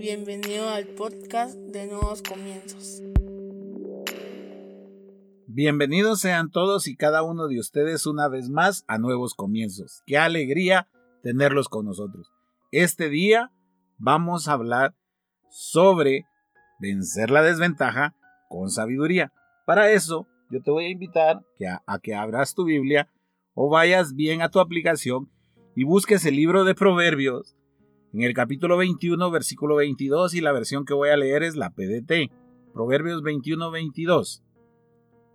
[0.00, 3.02] Bienvenido al podcast de Nuevos Comienzos.
[5.46, 10.02] Bienvenidos sean todos y cada uno de ustedes una vez más a Nuevos Comienzos.
[10.06, 10.88] Qué alegría
[11.22, 12.32] tenerlos con nosotros.
[12.72, 13.52] Este día
[13.98, 14.94] vamos a hablar
[15.50, 16.24] sobre
[16.78, 18.16] vencer la desventaja
[18.48, 19.34] con sabiduría.
[19.66, 21.42] Para eso, yo te voy a invitar
[21.86, 23.10] a, que abras tu Biblia
[23.52, 25.30] o vayas bien a tu aplicación
[25.76, 27.54] y busques el libro de Proverbios
[28.12, 31.70] en el capítulo 21, versículo 22 y la versión que voy a leer es la
[31.70, 32.32] PDT.
[32.72, 34.42] Proverbios 21, 22.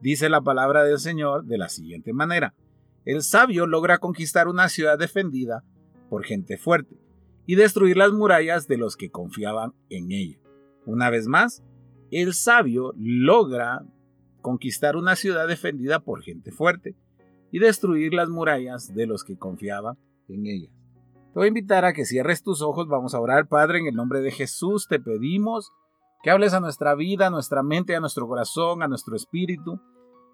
[0.01, 2.53] Dice la palabra del Señor de la siguiente manera.
[3.05, 5.63] El sabio logra conquistar una ciudad defendida
[6.09, 6.97] por gente fuerte
[7.45, 10.39] y destruir las murallas de los que confiaban en ella.
[10.85, 11.63] Una vez más,
[12.11, 13.85] el sabio logra
[14.41, 16.95] conquistar una ciudad defendida por gente fuerte
[17.51, 19.97] y destruir las murallas de los que confiaban
[20.27, 20.69] en ella.
[21.35, 23.93] Te voy a invitar a que cierres tus ojos, vamos a orar, Padre, en el
[23.93, 25.69] nombre de Jesús, te pedimos
[26.23, 29.81] que hables a nuestra vida, a nuestra mente, a nuestro corazón, a nuestro espíritu,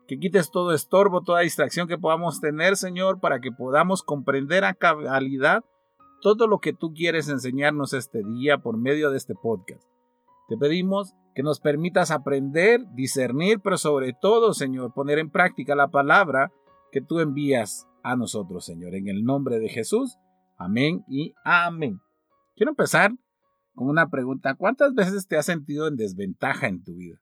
[0.08, 4.76] que quites todo estorbo, toda distracción que podamos tener, Señor, para que podamos comprender a
[4.76, 5.64] cabalidad
[6.22, 9.82] todo lo que tú quieres enseñarnos este día por medio de este podcast.
[10.50, 15.88] Te pedimos que nos permitas aprender, discernir, pero sobre todo, Señor, poner en práctica la
[15.88, 16.52] palabra
[16.92, 18.94] que tú envías a nosotros, Señor.
[18.94, 20.20] En el nombre de Jesús.
[20.64, 22.00] Amén y amén.
[22.56, 23.12] Quiero empezar
[23.74, 24.54] con una pregunta.
[24.54, 27.20] ¿Cuántas veces te has sentido en desventaja en tu vida?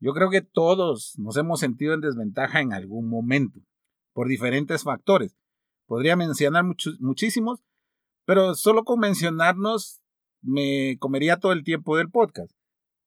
[0.00, 3.60] Yo creo que todos nos hemos sentido en desventaja en algún momento,
[4.14, 5.36] por diferentes factores.
[5.86, 6.64] Podría mencionar
[7.00, 7.62] muchísimos,
[8.24, 10.00] pero solo con mencionarnos
[10.40, 12.50] me comería todo el tiempo del podcast.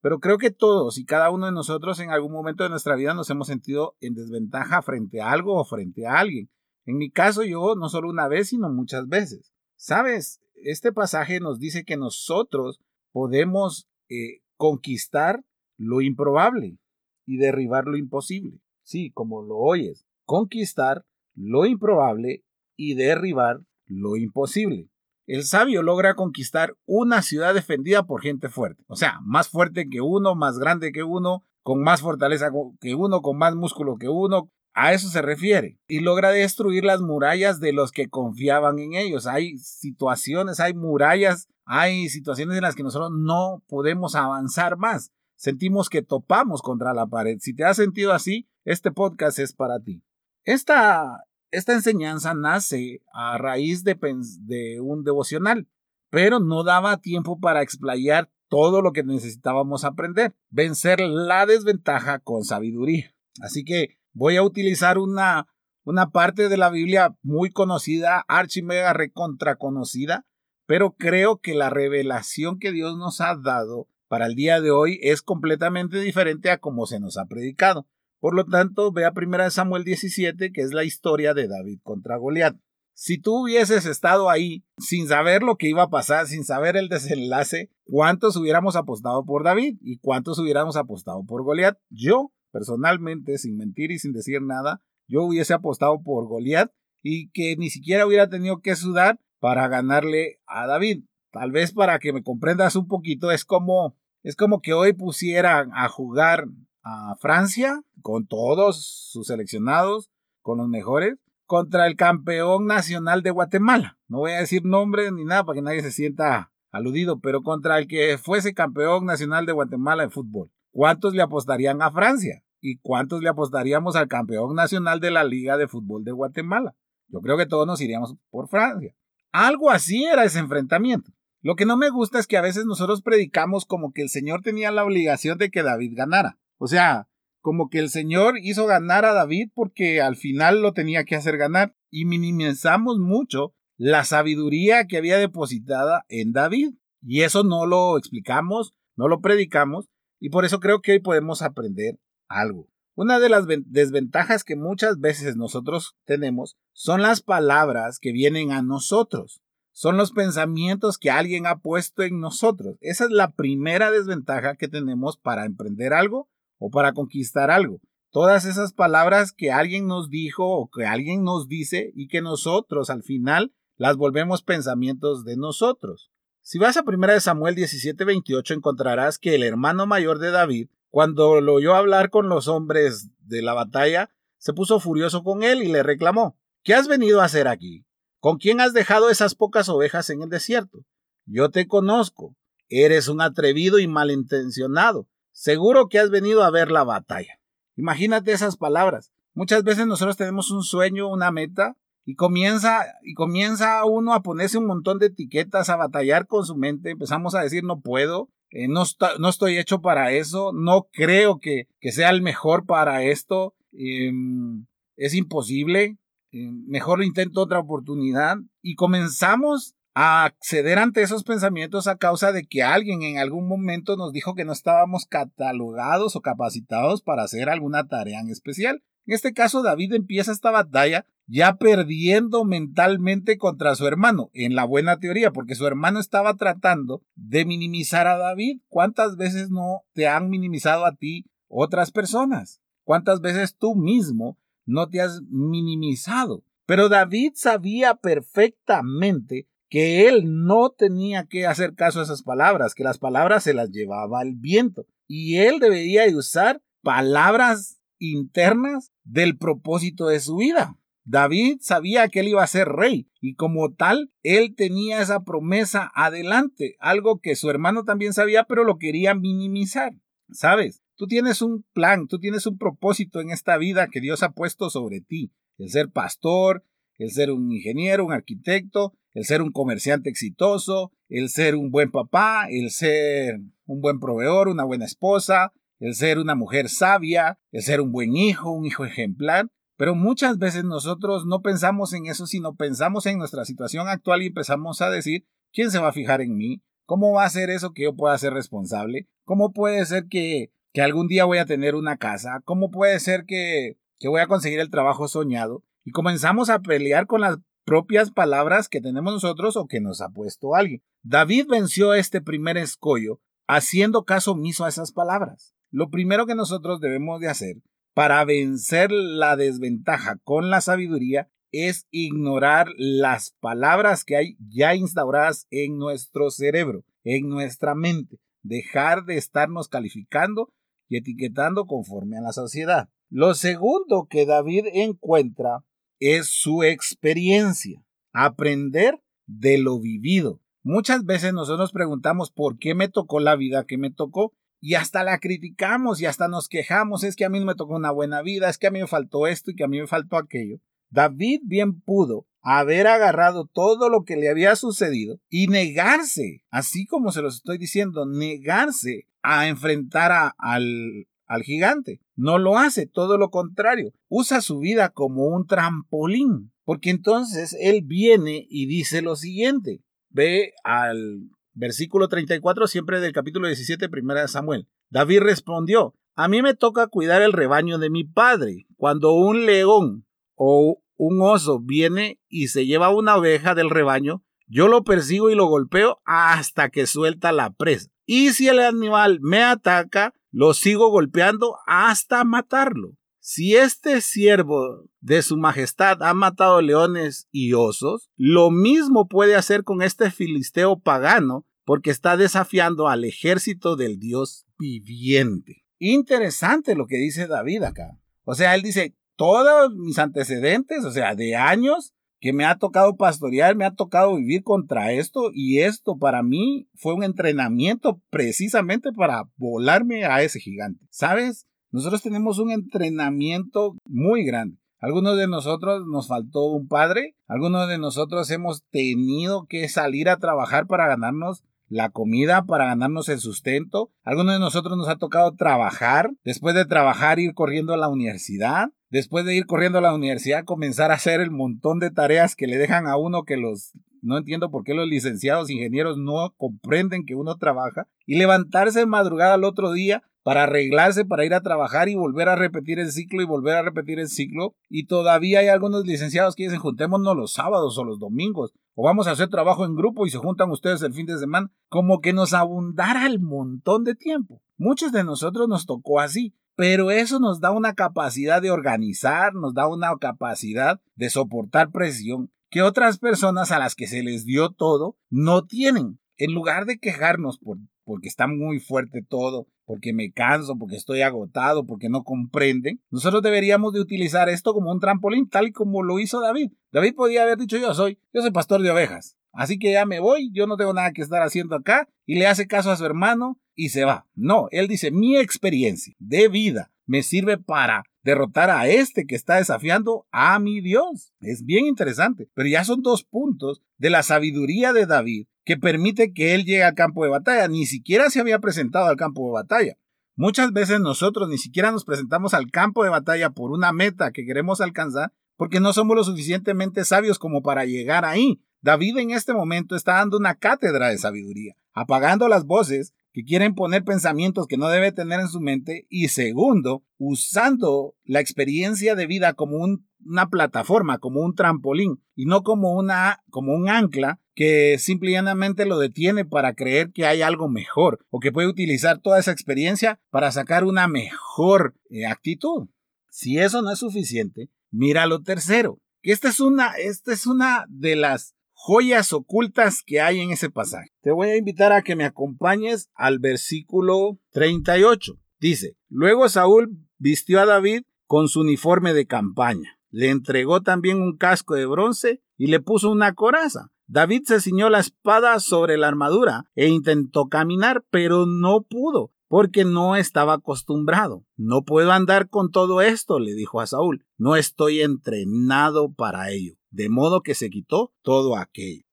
[0.00, 3.12] Pero creo que todos y cada uno de nosotros en algún momento de nuestra vida
[3.12, 6.48] nos hemos sentido en desventaja frente a algo o frente a alguien.
[6.88, 9.52] En mi caso, yo no solo una vez, sino muchas veces.
[9.76, 12.80] Sabes, este pasaje nos dice que nosotros
[13.12, 15.44] podemos eh, conquistar
[15.76, 16.78] lo improbable
[17.26, 18.62] y derribar lo imposible.
[18.82, 21.04] Sí, como lo oyes, conquistar
[21.34, 22.42] lo improbable
[22.74, 24.88] y derribar lo imposible.
[25.26, 30.00] El sabio logra conquistar una ciudad defendida por gente fuerte, o sea, más fuerte que
[30.00, 32.50] uno, más grande que uno, con más fortaleza
[32.80, 35.76] que uno, con más músculo que uno, a eso se refiere.
[35.88, 39.26] Y logra destruir las murallas de los que confiaban en ellos.
[39.26, 45.10] Hay situaciones, hay murallas, hay situaciones en las que nosotros no podemos avanzar más.
[45.34, 47.38] Sentimos que topamos contra la pared.
[47.40, 50.04] Si te has sentido así, este podcast es para ti.
[50.44, 53.98] Esta, esta enseñanza nace a raíz de,
[54.42, 55.66] de un devocional,
[56.08, 60.36] pero no daba tiempo para explayar todo lo que necesitábamos aprender.
[60.50, 63.12] Vencer la desventaja con sabiduría.
[63.40, 65.46] Así que voy a utilizar una,
[65.84, 70.26] una parte de la Biblia muy conocida, archimega recontra conocida,
[70.66, 74.98] pero creo que la revelación que Dios nos ha dado para el día de hoy
[75.02, 77.86] es completamente diferente a como se nos ha predicado.
[78.18, 82.16] Por lo tanto, ve a 1 Samuel 17, que es la historia de David contra
[82.16, 82.56] Goliat.
[82.94, 86.88] Si tú hubieses estado ahí sin saber lo que iba a pasar, sin saber el
[86.88, 91.78] desenlace, ¿cuántos hubiéramos apostado por David y cuántos hubiéramos apostado por Goliat?
[91.90, 96.70] Yo personalmente, sin mentir y sin decir nada, yo hubiese apostado por Goliat
[97.02, 101.04] y que ni siquiera hubiera tenido que sudar para ganarle a David.
[101.30, 105.70] Tal vez para que me comprendas un poquito, es como es como que hoy pusieran
[105.74, 106.48] a jugar
[106.82, 110.10] a Francia con todos sus seleccionados,
[110.42, 111.14] con los mejores,
[111.46, 113.98] contra el campeón nacional de Guatemala.
[114.08, 117.78] No voy a decir nombres ni nada para que nadie se sienta aludido, pero contra
[117.78, 120.50] el que fuese campeón nacional de Guatemala en fútbol.
[120.78, 122.44] ¿Cuántos le apostarían a Francia?
[122.60, 126.76] ¿Y cuántos le apostaríamos al campeón nacional de la Liga de Fútbol de Guatemala?
[127.08, 128.94] Yo creo que todos nos iríamos por Francia.
[129.32, 131.10] Algo así era ese enfrentamiento.
[131.42, 134.42] Lo que no me gusta es que a veces nosotros predicamos como que el Señor
[134.42, 136.38] tenía la obligación de que David ganara.
[136.58, 137.08] O sea,
[137.40, 141.38] como que el Señor hizo ganar a David porque al final lo tenía que hacer
[141.38, 146.74] ganar y minimizamos mucho la sabiduría que había depositada en David.
[147.02, 149.88] Y eso no lo explicamos, no lo predicamos,
[150.20, 151.98] y por eso creo que hoy podemos aprender
[152.28, 152.68] algo.
[152.94, 158.60] Una de las desventajas que muchas veces nosotros tenemos son las palabras que vienen a
[158.62, 159.40] nosotros.
[159.70, 162.76] Son los pensamientos que alguien ha puesto en nosotros.
[162.80, 166.28] Esa es la primera desventaja que tenemos para emprender algo
[166.58, 167.80] o para conquistar algo.
[168.10, 172.90] Todas esas palabras que alguien nos dijo o que alguien nos dice y que nosotros
[172.90, 176.10] al final las volvemos pensamientos de nosotros.
[176.50, 181.52] Si vas a 1 Samuel 17:28 encontrarás que el hermano mayor de David, cuando lo
[181.52, 184.08] oyó hablar con los hombres de la batalla,
[184.38, 187.84] se puso furioso con él y le reclamó, ¿qué has venido a hacer aquí?
[188.18, 190.86] ¿Con quién has dejado esas pocas ovejas en el desierto?
[191.26, 192.34] Yo te conozco
[192.70, 195.06] Eres un atrevido y malintencionado.
[195.32, 197.40] Seguro que has venido a ver la batalla.
[197.76, 199.12] Imagínate esas palabras.
[199.34, 201.76] Muchas veces nosotros tenemos un sueño, una meta,
[202.08, 206.56] y comienza, y comienza uno a ponerse un montón de etiquetas, a batallar con su
[206.56, 206.92] mente.
[206.92, 208.84] Empezamos a decir no puedo, eh, no,
[209.18, 214.64] no, estoy hecho para eso, no creo que, que sea el mejor para esto, em,
[214.96, 215.98] es imposible,
[216.32, 218.38] em, mejor intento otra oportunidad.
[218.62, 223.98] Y comenzamos a acceder ante esos pensamientos a causa de que alguien en algún momento
[223.98, 228.82] nos dijo que no estábamos catalogados o capacitados para hacer alguna tarea en especial.
[229.04, 234.64] En este caso, David empieza esta batalla ya perdiendo mentalmente contra su hermano, en la
[234.64, 238.60] buena teoría, porque su hermano estaba tratando de minimizar a David.
[238.68, 242.62] ¿Cuántas veces no te han minimizado a ti otras personas?
[242.82, 246.44] ¿Cuántas veces tú mismo no te has minimizado?
[246.64, 252.84] Pero David sabía perfectamente que él no tenía que hacer caso a esas palabras, que
[252.84, 254.86] las palabras se las llevaba el viento.
[255.06, 260.78] Y él debería usar palabras internas del propósito de su vida.
[261.10, 265.90] David sabía que él iba a ser rey y como tal, él tenía esa promesa
[265.94, 269.94] adelante, algo que su hermano también sabía, pero lo quería minimizar.
[270.30, 270.82] ¿Sabes?
[270.96, 274.68] Tú tienes un plan, tú tienes un propósito en esta vida que Dios ha puesto
[274.68, 275.32] sobre ti.
[275.56, 276.62] El ser pastor,
[276.98, 281.90] el ser un ingeniero, un arquitecto, el ser un comerciante exitoso, el ser un buen
[281.90, 287.62] papá, el ser un buen proveedor, una buena esposa, el ser una mujer sabia, el
[287.62, 289.48] ser un buen hijo, un hijo ejemplar.
[289.78, 294.26] Pero muchas veces nosotros no pensamos en eso, sino pensamos en nuestra situación actual y
[294.26, 296.62] empezamos a decir, ¿quién se va a fijar en mí?
[296.84, 299.06] ¿Cómo va a ser eso que yo pueda ser responsable?
[299.24, 302.42] ¿Cómo puede ser que, que algún día voy a tener una casa?
[302.44, 305.62] ¿Cómo puede ser que, que voy a conseguir el trabajo soñado?
[305.84, 310.08] Y comenzamos a pelear con las propias palabras que tenemos nosotros o que nos ha
[310.08, 310.82] puesto alguien.
[311.04, 315.54] David venció este primer escollo haciendo caso omiso a esas palabras.
[315.70, 317.58] Lo primero que nosotros debemos de hacer
[317.98, 325.48] para vencer la desventaja con la sabiduría es ignorar las palabras que hay ya instauradas
[325.50, 330.54] en nuestro cerebro, en nuestra mente, dejar de estarnos calificando
[330.88, 332.88] y etiquetando conforme a la sociedad.
[333.10, 335.64] Lo segundo que David encuentra
[335.98, 340.40] es su experiencia, aprender de lo vivido.
[340.62, 344.74] Muchas veces nosotros nos preguntamos por qué me tocó la vida que me tocó y
[344.74, 347.90] hasta la criticamos y hasta nos quejamos, es que a mí no me tocó una
[347.90, 350.16] buena vida, es que a mí me faltó esto y que a mí me faltó
[350.16, 350.58] aquello.
[350.90, 357.12] David bien pudo haber agarrado todo lo que le había sucedido y negarse, así como
[357.12, 362.00] se los estoy diciendo, negarse a enfrentar al, al gigante.
[362.16, 363.92] No lo hace, todo lo contrario.
[364.08, 366.52] Usa su vida como un trampolín.
[366.68, 369.80] Porque entonces él viene y dice lo siguiente.
[370.10, 374.68] Ve al versículo 34 siempre del capítulo 17, primera de Samuel.
[374.90, 378.66] David respondió, a mí me toca cuidar el rebaño de mi padre.
[378.76, 384.68] Cuando un león o un oso viene y se lleva una oveja del rebaño, yo
[384.68, 387.90] lo persigo y lo golpeo hasta que suelta la presa.
[388.06, 392.97] Y si el animal me ataca, lo sigo golpeando hasta matarlo.
[393.30, 399.64] Si este siervo de su majestad ha matado leones y osos, lo mismo puede hacer
[399.64, 405.66] con este filisteo pagano porque está desafiando al ejército del Dios viviente.
[405.78, 408.00] Interesante lo que dice David acá.
[408.24, 412.96] O sea, él dice, todos mis antecedentes, o sea, de años, que me ha tocado
[412.96, 418.90] pastorear, me ha tocado vivir contra esto y esto para mí fue un entrenamiento precisamente
[418.90, 420.86] para volarme a ese gigante.
[420.88, 421.46] ¿Sabes?
[421.70, 424.58] Nosotros tenemos un entrenamiento muy grande.
[424.80, 430.18] Algunos de nosotros nos faltó un padre, algunos de nosotros hemos tenido que salir a
[430.18, 433.90] trabajar para ganarnos la comida para ganarnos el sustento.
[434.02, 438.68] Algunos de nosotros nos ha tocado trabajar, después de trabajar ir corriendo a la universidad,
[438.90, 442.46] después de ir corriendo a la universidad comenzar a hacer el montón de tareas que
[442.46, 447.04] le dejan a uno que los no entiendo por qué los licenciados ingenieros no comprenden
[447.04, 451.40] que uno trabaja y levantarse en madrugada al otro día para arreglarse para ir a
[451.40, 454.54] trabajar y volver a repetir el ciclo y volver a repetir el ciclo.
[454.68, 459.06] Y todavía hay algunos licenciados que dicen juntémonos los sábados o los domingos o vamos
[459.06, 462.12] a hacer trabajo en grupo y se juntan ustedes el fin de semana, como que
[462.12, 464.42] nos abundara el montón de tiempo.
[464.58, 469.54] Muchos de nosotros nos tocó así, pero eso nos da una capacidad de organizar, nos
[469.54, 474.50] da una capacidad de soportar presión que otras personas a las que se les dio
[474.50, 475.98] todo no tienen.
[476.18, 477.56] En lugar de quejarnos por,
[477.88, 483.22] porque está muy fuerte todo, porque me canso, porque estoy agotado, porque no comprenden, nosotros
[483.22, 486.52] deberíamos de utilizar esto como un trampolín, tal y como lo hizo David.
[486.70, 489.16] David podía haber dicho yo soy, yo soy pastor de ovejas.
[489.32, 492.26] Así que ya me voy, yo no tengo nada que estar haciendo acá y le
[492.26, 494.06] hace caso a su hermano y se va.
[494.14, 499.36] No, él dice, mi experiencia de vida me sirve para derrotar a este que está
[499.36, 501.14] desafiando a mi Dios.
[501.20, 506.12] Es bien interesante, pero ya son dos puntos de la sabiduría de David que permite
[506.12, 507.48] que él llegue al campo de batalla.
[507.48, 509.78] Ni siquiera se había presentado al campo de batalla.
[510.14, 514.26] Muchas veces nosotros ni siquiera nos presentamos al campo de batalla por una meta que
[514.26, 518.42] queremos alcanzar porque no somos lo suficientemente sabios como para llegar ahí.
[518.60, 523.56] David en este momento está dando una cátedra de sabiduría, apagando las voces que quieren
[523.56, 529.08] poner pensamientos que no debe tener en su mente y segundo, usando la experiencia de
[529.08, 529.56] vida como
[530.04, 535.80] una plataforma, como un trampolín y no como una como un ancla que simplemente lo
[535.80, 540.30] detiene para creer que hay algo mejor o que puede utilizar toda esa experiencia para
[540.30, 542.68] sacar una mejor eh, actitud.
[543.10, 547.66] Si eso no es suficiente, mira lo tercero, que esta es una esta es una
[547.68, 550.90] de las joyas ocultas que hay en ese pasaje.
[551.00, 555.14] Te voy a invitar a que me acompañes al versículo 38.
[555.38, 559.78] Dice, luego Saúl vistió a David con su uniforme de campaña.
[559.90, 563.70] Le entregó también un casco de bronce y le puso una coraza.
[563.86, 569.64] David se ciñó la espada sobre la armadura e intentó caminar, pero no pudo, porque
[569.64, 571.24] no estaba acostumbrado.
[571.36, 574.04] No puedo andar con todo esto, le dijo a Saúl.
[574.18, 578.84] No estoy entrenado para ello de modo que se quitó todo aquello.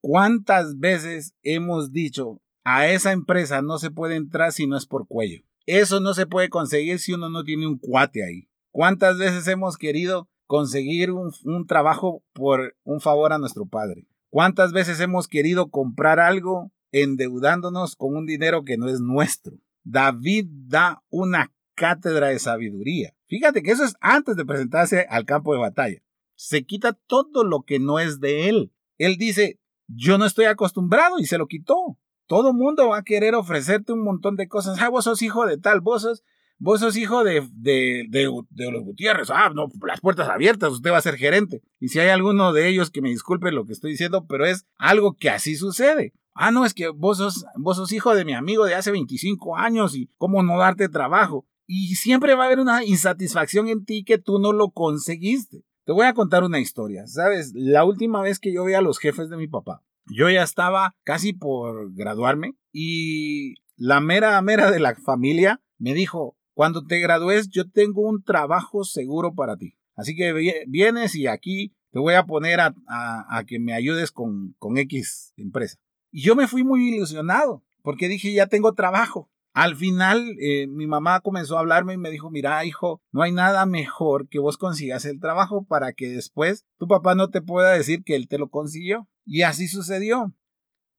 [0.00, 5.06] ¿Cuántas veces hemos dicho a esa empresa no se puede entrar si no es por
[5.06, 5.42] cuello?
[5.66, 8.48] Eso no se puede conseguir si uno no tiene un cuate ahí.
[8.70, 14.06] ¿Cuántas veces hemos querido conseguir un, trabajo por un favor a nuestro padre?
[14.30, 19.58] ¿Cuántas veces hemos querido comprar algo endeudándonos con un dinero que no es nuestro?
[19.84, 23.14] David da una cátedra de sabiduría.
[23.26, 26.02] Fíjate que eso es antes de presentarse al campo de batalla
[26.40, 28.72] se quita todo lo que no es de él.
[28.96, 31.98] Él dice, yo no estoy acostumbrado y se lo quitó.
[32.26, 34.80] Todo mundo va a querer ofrecerte un montón de cosas.
[34.80, 36.24] Ah, vos sos hijo de tal, vos sos,
[36.58, 39.28] vos sos hijo de, de, de, los Gutiérrez.
[39.28, 41.60] Ah, no, las puertas abiertas, usted va a ser gerente.
[41.78, 44.64] Y si hay alguno de ellos que me disculpe lo que estoy diciendo, pero es
[44.78, 46.14] algo que así sucede.
[46.32, 49.58] Ah, no, es que vos sos, vos sos hijo de mi amigo de hace 25
[49.58, 51.46] años y cómo no darte trabajo.
[51.66, 55.64] Y siempre va a haber una insatisfacción en ti que tú no lo conseguiste.
[55.90, 57.04] Te voy a contar una historia.
[57.08, 60.44] Sabes, la última vez que yo vi a los jefes de mi papá, yo ya
[60.44, 67.00] estaba casi por graduarme y la mera mera de la familia me dijo, cuando te
[67.00, 69.74] gradúes yo tengo un trabajo seguro para ti.
[69.96, 70.32] Así que
[70.68, 75.32] vienes y aquí te voy a poner a, a, que me ayudes con, con X
[75.36, 75.76] empresa.
[76.12, 79.28] Y yo me fui muy ilusionado porque dije, ya tengo trabajo.
[79.52, 83.32] Al final, eh, mi mamá comenzó a hablarme y me dijo, mira, hijo, no hay
[83.32, 87.72] nada mejor que vos consigas el trabajo para que después tu papá no te pueda
[87.72, 89.08] decir que él te lo consiguió.
[89.24, 90.34] Y así sucedió.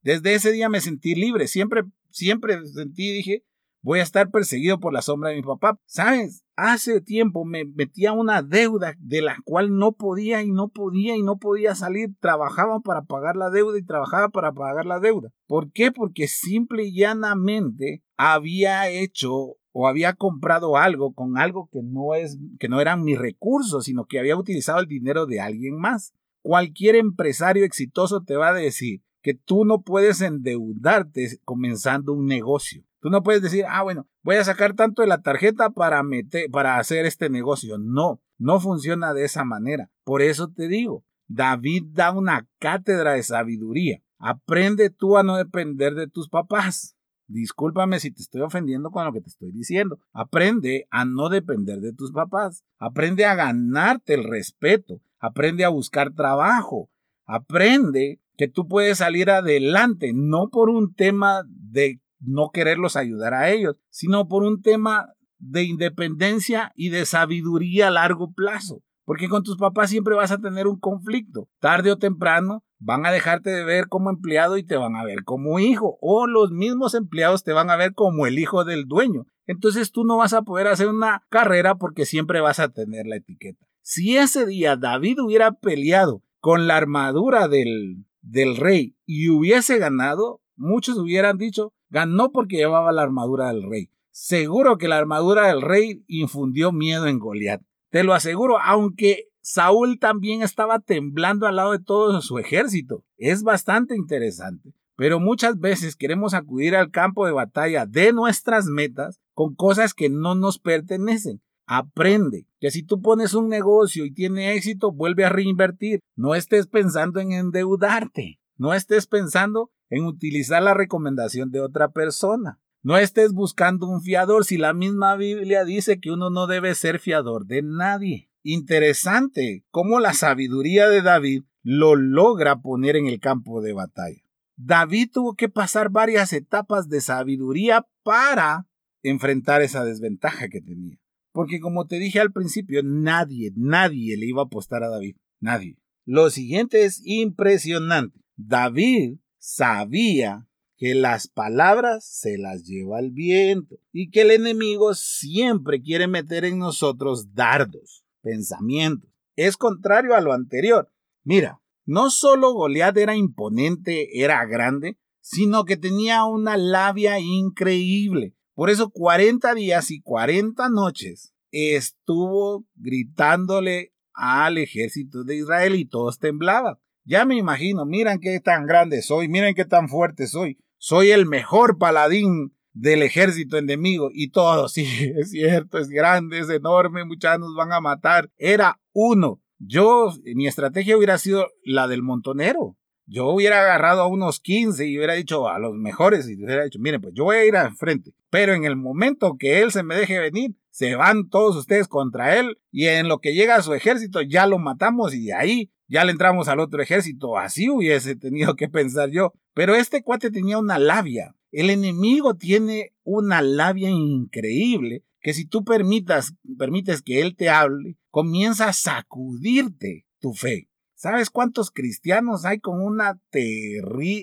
[0.02, 1.48] Desde ese día me sentí libre.
[1.48, 3.46] Siempre, siempre sentí, dije,
[3.82, 5.80] voy a estar perseguido por la sombra de mi papá.
[5.86, 6.44] ¿Sabes?
[6.56, 11.24] Hace tiempo me metía una deuda de la cual no podía y no podía y
[11.24, 12.10] no podía salir.
[12.20, 15.30] Trabajaba para pagar la deuda y trabajaba para pagar la deuda.
[15.48, 15.92] ¿Por qué?
[15.92, 22.38] Porque simple y llanamente había hecho o había comprado algo con algo que no es
[22.60, 26.14] que no eran mis recursos, sino que había utilizado el dinero de alguien más.
[26.44, 32.84] Cualquier empresario exitoso te va a decir que tú no puedes endeudarte comenzando un negocio.
[33.02, 36.50] Tú no puedes decir, ah, bueno, voy a sacar tanto de la tarjeta para, meter,
[36.52, 37.80] para hacer este negocio.
[37.80, 39.90] No, no funciona de esa manera.
[40.04, 44.04] Por eso te digo, David da una cátedra de sabiduría.
[44.20, 46.96] Aprende tú a no depender de tus papás.
[47.28, 50.00] Discúlpame si te estoy ofendiendo con lo que te estoy diciendo.
[50.14, 52.64] Aprende a no depender de tus papás.
[52.78, 55.02] Aprende a ganarte el respeto.
[55.20, 56.90] Aprende a buscar trabajo.
[57.26, 63.50] Aprende que tú puedes salir adelante, no por un tema de no quererlos ayudar a
[63.50, 68.84] ellos, sino por un tema de independencia y de sabiduría a largo plazo.
[69.04, 71.50] Porque con tus papás siempre vas a tener un conflicto.
[71.60, 75.24] Tarde o temprano van a dejarte de ver como empleado y te van a ver
[75.24, 75.98] como hijo.
[76.02, 79.26] O los mismos empleados te van a ver como el hijo del dueño.
[79.48, 83.18] Entonces tú no vas a poder hacer una carrera porque siempre vas a tener la
[83.18, 83.66] etiqueta.
[83.82, 90.42] Si ese día David hubiera peleado con la armadura del, del rey y hubiese ganado,
[90.56, 93.90] muchos hubieran dicho, Ganó porque llevaba la armadura del rey.
[94.10, 97.62] Seguro que la armadura del rey infundió miedo en Goliat.
[97.90, 103.04] Te lo aseguro, aunque Saúl también estaba temblando al lado de todo su ejército.
[103.18, 104.74] Es bastante interesante.
[104.96, 110.10] Pero muchas veces queremos acudir al campo de batalla de nuestras metas con cosas que
[110.10, 111.42] no nos pertenecen.
[111.66, 116.02] Aprende que si tú pones un negocio y tiene éxito, vuelve a reinvertir.
[116.16, 118.41] No estés pensando en endeudarte.
[118.62, 122.62] No estés pensando en utilizar la recomendación de otra persona.
[122.84, 127.00] No estés buscando un fiador si la misma Biblia dice que uno no debe ser
[127.00, 128.30] fiador de nadie.
[128.44, 134.22] Interesante cómo la sabiduría de David lo logra poner en el campo de batalla.
[134.58, 138.68] David tuvo que pasar varias etapas de sabiduría para
[139.02, 141.00] enfrentar esa desventaja que tenía.
[141.32, 145.16] Porque como te dije al principio, nadie, nadie le iba a apostar a David.
[145.40, 145.80] Nadie.
[146.06, 148.21] Lo siguiente es impresionante.
[148.48, 155.82] David sabía que las palabras se las lleva el viento y que el enemigo siempre
[155.82, 159.12] quiere meter en nosotros dardos, pensamientos.
[159.36, 160.92] Es contrario a lo anterior.
[161.24, 168.36] Mira, no solo Goliat era imponente, era grande, sino que tenía una labia increíble.
[168.56, 176.18] Por eso 40 días y 40 noches estuvo gritándole al ejército de Israel y todos
[176.20, 176.78] temblaban.
[177.04, 180.60] Ya me imagino, miren qué tan grande soy, miren qué tan fuerte soy.
[180.78, 184.86] Soy el mejor paladín del ejército enemigo y todos, sí,
[185.18, 188.30] es cierto, es grande, es enorme, muchachos nos van a matar.
[188.38, 189.42] Era uno.
[189.58, 192.78] Yo, mi estrategia hubiera sido la del montonero.
[193.06, 196.80] Yo hubiera agarrado a unos 15 y hubiera dicho a los mejores y hubiera dicho,
[196.80, 198.14] miren, pues yo voy a ir al frente.
[198.30, 202.40] Pero en el momento que él se me deje venir, se van todos ustedes contra
[202.40, 206.06] él y en lo que llega a su ejército ya lo matamos y ahí ya
[206.06, 207.38] le entramos al otro ejército.
[207.38, 209.34] Así hubiese tenido que pensar yo.
[209.54, 211.36] Pero este cuate tenía una labia.
[211.52, 217.98] El enemigo tiene una labia increíble que si tú permitas, permites que él te hable,
[218.10, 220.70] comienza a sacudirte tu fe.
[220.96, 222.80] ¿Sabes cuántos cristianos hay con,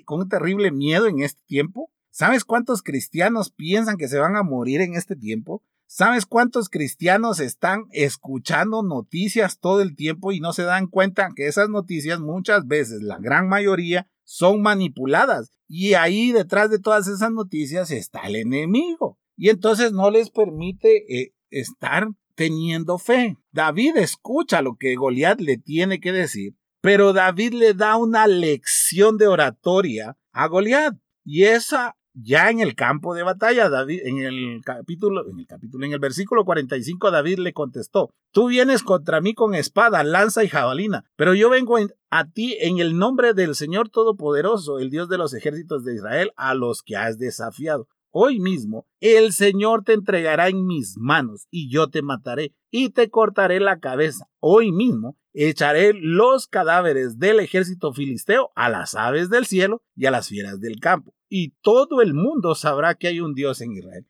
[0.04, 1.90] con un terrible miedo en este tiempo?
[2.10, 5.62] ¿Sabes cuántos cristianos piensan que se van a morir en este tiempo?
[5.90, 11.46] ¿Sabes cuántos cristianos están escuchando noticias todo el tiempo y no se dan cuenta que
[11.46, 15.50] esas noticias muchas veces, la gran mayoría, son manipuladas?
[15.66, 19.18] Y ahí detrás de todas esas noticias está el enemigo.
[19.34, 23.38] Y entonces no les permite eh, estar teniendo fe.
[23.50, 29.16] David escucha lo que Goliat le tiene que decir, pero David le da una lección
[29.16, 30.96] de oratoria a Goliat.
[31.24, 35.86] Y esa ya en el campo de batalla, David, en el capítulo, en el capítulo,
[35.86, 40.48] en el versículo 45, David le contestó, tú vienes contra mí con espada, lanza y
[40.48, 41.76] jabalina, pero yo vengo
[42.10, 46.32] a ti en el nombre del Señor Todopoderoso, el Dios de los ejércitos de Israel,
[46.36, 47.88] a los que has desafiado.
[48.10, 53.10] Hoy mismo el Señor te entregará en mis manos y yo te mataré y te
[53.10, 54.28] cortaré la cabeza.
[54.40, 60.10] Hoy mismo echaré los cadáveres del ejército filisteo a las aves del cielo y a
[60.10, 64.06] las fieras del campo y todo el mundo sabrá que hay un Dios en Israel.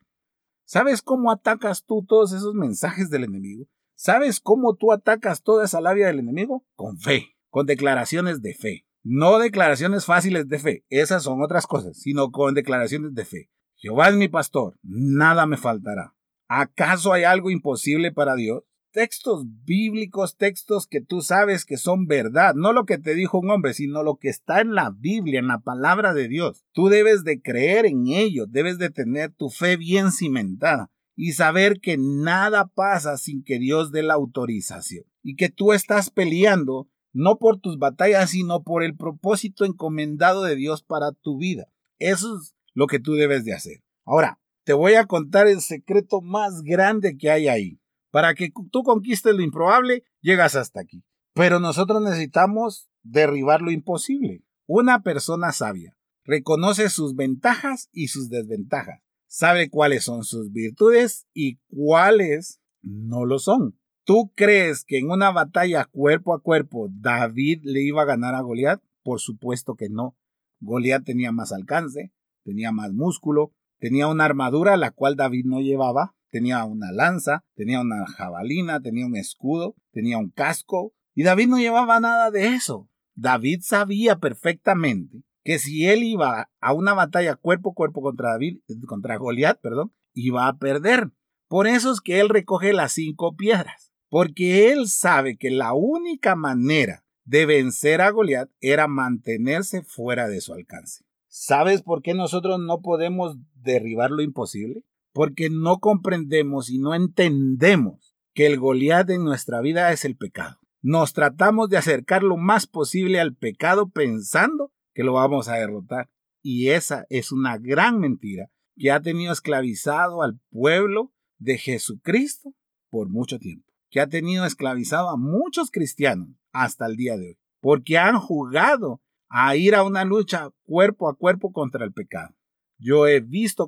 [0.65, 3.65] ¿Sabes cómo atacas tú todos esos mensajes del enemigo?
[3.95, 6.65] ¿Sabes cómo tú atacas toda esa labia del enemigo?
[6.75, 8.85] Con fe, con declaraciones de fe.
[9.03, 13.49] No declaraciones fáciles de fe, esas son otras cosas, sino con declaraciones de fe.
[13.75, 16.15] Jehová es mi pastor, nada me faltará.
[16.47, 18.63] ¿Acaso hay algo imposible para Dios?
[18.91, 23.49] Textos bíblicos, textos que tú sabes que son verdad, no lo que te dijo un
[23.49, 26.65] hombre, sino lo que está en la Biblia, en la palabra de Dios.
[26.71, 31.79] Tú debes de creer en ello, debes de tener tu fe bien cimentada y saber
[31.81, 37.37] que nada pasa sin que Dios dé la autorización y que tú estás peleando no
[37.39, 41.67] por tus batallas, sino por el propósito encomendado de Dios para tu vida.
[41.97, 43.83] Eso es lo que tú debes de hacer.
[44.05, 47.78] Ahora, te voy a contar el secreto más grande que hay ahí.
[48.11, 51.03] Para que tú conquistes lo improbable, llegas hasta aquí.
[51.33, 54.43] Pero nosotros necesitamos derribar lo imposible.
[54.65, 55.95] Una persona sabia
[56.29, 59.01] reconoce sus ventajas y sus desventajas.
[59.25, 63.79] Sabe cuáles son sus virtudes y cuáles no lo son.
[64.03, 68.41] ¿Tú crees que en una batalla cuerpo a cuerpo David le iba a ganar a
[68.41, 68.81] Goliat?
[69.03, 70.17] Por supuesto que no.
[70.59, 72.11] Goliat tenía más alcance,
[72.43, 77.81] tenía más músculo, tenía una armadura la cual David no llevaba, tenía una lanza, tenía
[77.81, 82.89] una jabalina, tenía un escudo, tenía un casco, y David no llevaba nada de eso.
[83.15, 88.59] David sabía perfectamente que si él iba a una batalla cuerpo a cuerpo contra David,
[88.87, 91.11] contra Goliat, perdón, iba a perder.
[91.47, 96.35] Por eso es que él recoge las cinco piedras, porque él sabe que la única
[96.35, 101.03] manera de vencer a Goliat era mantenerse fuera de su alcance.
[101.27, 104.83] ¿Sabes por qué nosotros no podemos derribar lo imposible?
[105.19, 110.61] Porque no comprendemos y no entendemos que el Goliat en nuestra vida es el pecado.
[110.81, 116.09] Nos tratamos de acercar lo más posible al pecado pensando que lo vamos a derrotar.
[116.41, 122.53] Y esa es una gran mentira que ha tenido esclavizado al pueblo de Jesucristo
[122.89, 127.39] por mucho tiempo, que ha tenido esclavizado a muchos cristianos hasta el día de hoy,
[127.59, 132.39] porque han jugado a ir a una lucha cuerpo a cuerpo contra el pecado.
[132.77, 133.67] Yo he visto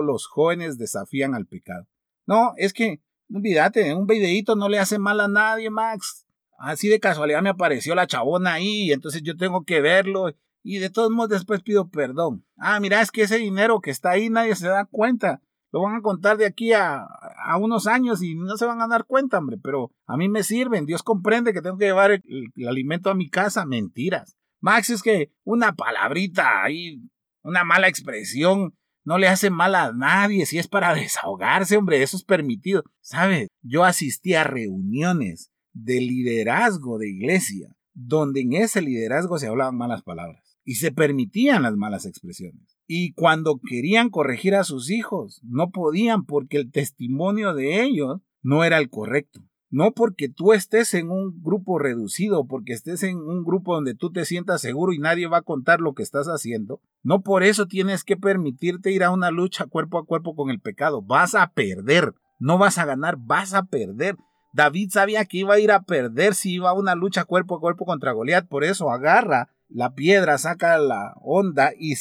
[0.00, 1.86] los jóvenes desafían al pecado.
[2.24, 6.24] No, es que, olvídate, un videíto no le hace mal a nadie, Max.
[6.58, 10.32] Así de casualidad me apareció la chabona ahí, entonces yo tengo que verlo.
[10.62, 12.46] Y de todos modos después pido perdón.
[12.56, 15.42] Ah, mira, es que ese dinero que está ahí nadie se da cuenta.
[15.72, 18.86] Lo van a contar de aquí a, a unos años y no se van a
[18.86, 19.56] dar cuenta, hombre.
[19.60, 20.86] Pero a mí me sirven.
[20.86, 22.22] Dios comprende que tengo que llevar el,
[22.54, 23.64] el alimento a mi casa.
[23.64, 24.36] Mentiras.
[24.60, 27.02] Max, es que una palabrita ahí,
[27.42, 30.46] una mala expresión, no le hace mal a nadie.
[30.46, 32.84] Si es para desahogarse, hombre, eso es permitido.
[33.00, 33.48] ¿Sabes?
[33.62, 40.02] Yo asistí a reuniones de liderazgo de iglesia, donde en ese liderazgo se hablaban malas
[40.02, 42.78] palabras y se permitían las malas expresiones.
[42.86, 48.64] Y cuando querían corregir a sus hijos, no podían porque el testimonio de ellos no
[48.64, 49.40] era el correcto.
[49.72, 54.12] No porque tú estés en un grupo reducido, porque estés en un grupo donde tú
[54.12, 56.82] te sientas seguro y nadie va a contar lo que estás haciendo.
[57.02, 60.60] No por eso tienes que permitirte ir a una lucha cuerpo a cuerpo con el
[60.60, 61.00] pecado.
[61.00, 62.12] Vas a perder.
[62.38, 64.16] No vas a ganar, vas a perder.
[64.52, 67.60] David sabía que iba a ir a perder si iba a una lucha cuerpo a
[67.60, 68.46] cuerpo contra Goliat.
[68.48, 71.94] Por eso agarra la piedra, saca la onda y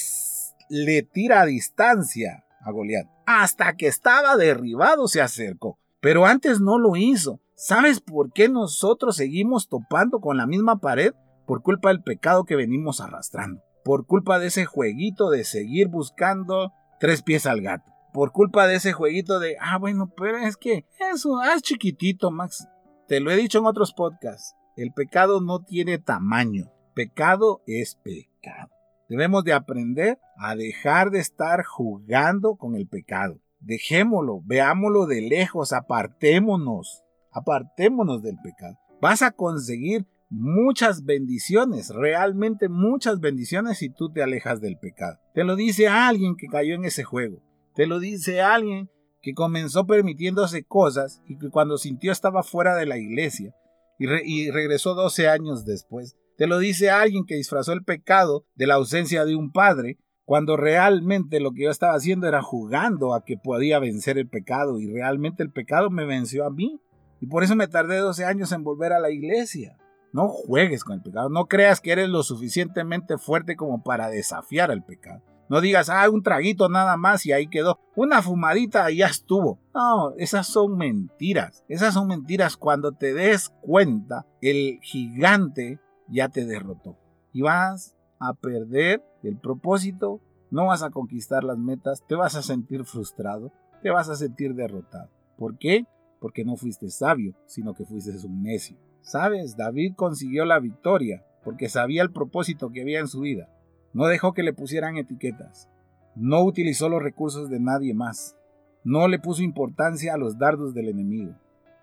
[0.69, 3.07] le tira a distancia a Goliat.
[3.25, 5.79] Hasta que estaba derribado se acercó.
[6.01, 7.39] Pero antes no lo hizo.
[7.63, 11.13] ¿Sabes por qué nosotros seguimos topando con la misma pared?
[11.45, 13.61] Por culpa del pecado que venimos arrastrando.
[13.83, 17.91] Por culpa de ese jueguito de seguir buscando tres pies al gato.
[18.13, 22.67] Por culpa de ese jueguito de, ah, bueno, pero es que eso, es chiquitito, Max.
[23.07, 24.55] Te lo he dicho en otros podcasts.
[24.75, 26.71] El pecado no tiene tamaño.
[26.95, 28.71] Pecado es pecado.
[29.07, 33.39] Debemos de aprender a dejar de estar jugando con el pecado.
[33.59, 38.77] Dejémoslo, veámoslo de lejos, apartémonos, apartémonos del pecado.
[39.01, 45.19] Vas a conseguir muchas bendiciones, realmente muchas bendiciones si tú te alejas del pecado.
[45.33, 47.41] Te lo dice alguien que cayó en ese juego.
[47.75, 48.89] Te lo dice alguien
[49.21, 53.53] que comenzó permitiéndose cosas y que cuando sintió estaba fuera de la iglesia
[53.99, 56.17] y, regresó 12 años después.
[56.37, 60.57] Te lo dice alguien que disfrazó el pecado de la ausencia de un padre cuando
[60.57, 64.91] realmente lo que yo estaba haciendo era jugando a que podía vencer el pecado y
[64.91, 66.79] realmente el pecado me venció a mí.
[67.21, 69.77] Y por eso me tardé 12 años en volver a la iglesia.
[70.11, 74.71] No juegues con el pecado, no creas que eres lo suficientemente fuerte como para desafiar
[74.71, 75.21] al pecado.
[75.47, 77.77] No digas, ah, un traguito nada más y ahí quedó.
[77.95, 79.59] Una fumadita y ya estuvo.
[79.75, 81.65] No, esas son mentiras.
[81.67, 82.55] Esas son mentiras.
[82.55, 86.97] Cuando te des cuenta, el gigante ya te derrotó.
[87.33, 92.43] Y vas a perder el propósito, no vas a conquistar las metas, te vas a
[92.43, 93.51] sentir frustrado,
[93.83, 95.09] te vas a sentir derrotado.
[95.37, 95.85] ¿Por qué?
[96.21, 98.77] Porque no fuiste sabio, sino que fuiste un necio.
[99.01, 99.57] ¿Sabes?
[99.57, 103.49] David consiguió la victoria porque sabía el propósito que había en su vida.
[103.93, 105.67] No dejó que le pusieran etiquetas.
[106.15, 108.37] No utilizó los recursos de nadie más.
[108.83, 111.33] No le puso importancia a los dardos del enemigo,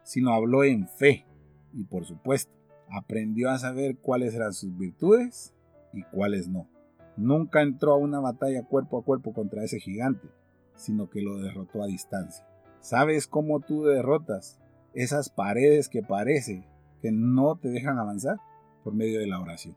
[0.04, 1.26] sino habló en fe.
[1.72, 2.52] Y por supuesto,
[2.90, 5.52] aprendió a saber cuáles eran sus virtudes
[5.92, 6.68] y cuáles no.
[7.16, 10.28] Nunca entró a una batalla cuerpo a cuerpo contra ese gigante,
[10.76, 12.46] sino que lo derrotó a distancia.
[12.80, 14.58] ¿Sabes cómo tú derrotas
[14.94, 16.64] esas paredes que parece
[17.02, 18.36] que no te dejan avanzar?
[18.84, 19.76] Por medio de la oración.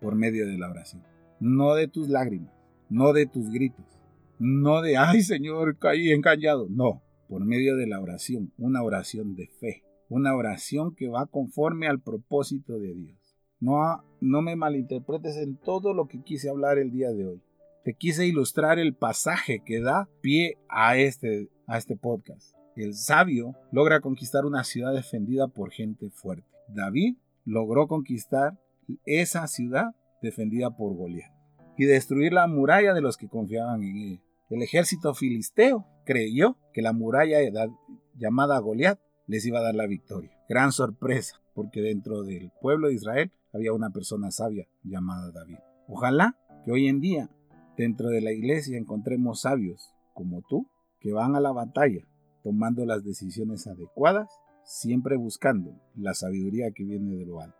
[0.00, 1.02] Por medio de la oración
[1.40, 2.52] no de tus lágrimas,
[2.88, 3.86] no de tus gritos,
[4.38, 9.48] no de, ay Señor, caí engañado, no, por medio de la oración, una oración de
[9.48, 13.16] fe, una oración que va conforme al propósito de Dios.
[13.58, 17.42] No, no me malinterpretes en todo lo que quise hablar el día de hoy.
[17.84, 22.54] Te quise ilustrar el pasaje que da pie a este, a este podcast.
[22.76, 26.46] El sabio logra conquistar una ciudad defendida por gente fuerte.
[26.68, 27.16] David
[27.46, 28.58] logró conquistar
[29.06, 31.32] esa ciudad defendida por Goliat,
[31.78, 34.20] y destruir la muralla de los que confiaban en él.
[34.50, 37.38] El ejército filisteo creyó que la muralla
[38.14, 40.36] llamada Goliat les iba a dar la victoria.
[40.48, 45.58] Gran sorpresa, porque dentro del pueblo de Israel había una persona sabia llamada David.
[45.88, 47.30] Ojalá que hoy en día
[47.80, 50.68] dentro de la iglesia encontremos sabios como tú
[51.00, 52.04] que van a la batalla
[52.42, 54.28] tomando las decisiones adecuadas,
[54.64, 57.56] siempre buscando la sabiduría que viene de lo alto.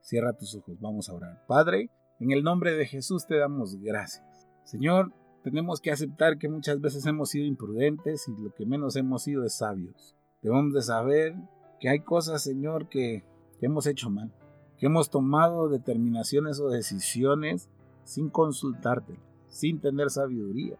[0.00, 1.44] Cierra tus ojos, vamos a orar.
[1.46, 4.46] Padre, en el nombre de Jesús te damos gracias.
[4.64, 9.22] Señor, tenemos que aceptar que muchas veces hemos sido imprudentes y lo que menos hemos
[9.22, 10.16] sido es sabios.
[10.42, 11.34] Debemos de saber
[11.80, 13.24] que hay cosas, Señor, que,
[13.60, 14.32] hemos hecho mal,
[14.76, 17.70] que hemos tomado determinaciones o decisiones
[18.04, 19.18] sin consultarte,
[19.52, 20.76] sin tener sabiduría,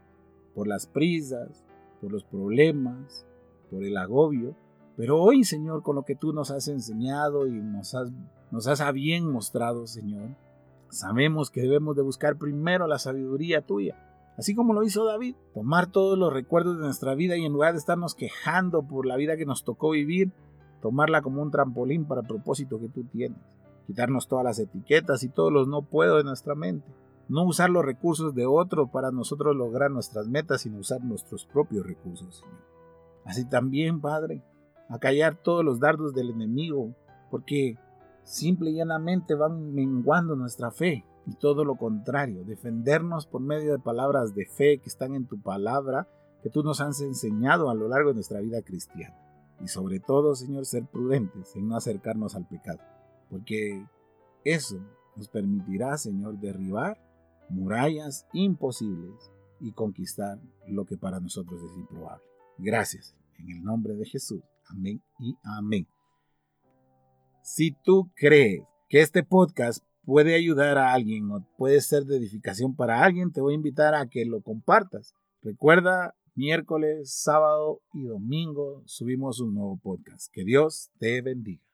[0.53, 1.63] por las prisas,
[2.01, 3.25] por los problemas,
[3.71, 4.55] por el agobio.
[4.97, 8.11] Pero hoy, Señor, con lo que tú nos has enseñado y nos has,
[8.51, 10.35] nos has a bien mostrado, Señor,
[10.93, 13.97] Sabemos que debemos de buscar primero la sabiduría tuya,
[14.37, 17.73] así como lo hizo David, tomar todos los recuerdos de nuestra vida y en lugar
[17.73, 20.31] de estarnos quejando por la vida que nos tocó vivir,
[20.83, 23.39] tomarla como un trampolín para el propósito que tú tienes,
[23.87, 26.85] quitarnos todas las etiquetas y todos los no puedo de nuestra mente,
[27.29, 31.85] no usar los recursos de otro para nosotros lograr nuestras metas, sino usar nuestros propios
[31.85, 32.73] recursos, Señor.
[33.25, 34.43] Así también, Padre,
[34.89, 36.93] acallar todos los dardos del enemigo,
[37.31, 37.77] porque
[38.23, 43.79] simple y llanamente van menguando nuestra fe y todo lo contrario, defendernos por medio de
[43.79, 46.07] palabras de fe que están en tu palabra,
[46.41, 49.15] que tú nos has enseñado a lo largo de nuestra vida cristiana.
[49.61, 52.79] Y sobre todo, Señor, ser prudentes en no acercarnos al pecado,
[53.29, 53.85] porque
[54.43, 54.77] eso
[55.15, 56.97] nos permitirá, Señor, derribar
[57.49, 62.23] murallas imposibles y conquistar lo que para nosotros es improbable.
[62.57, 64.41] Gracias, en el nombre de Jesús.
[64.67, 65.87] Amén y amén.
[67.41, 72.75] Si tú crees que este podcast puede ayudar a alguien o puede ser de edificación
[72.75, 75.13] para alguien, te voy a invitar a que lo compartas.
[75.41, 80.31] Recuerda, miércoles, sábado y domingo subimos un nuevo podcast.
[80.31, 81.72] Que Dios te bendiga.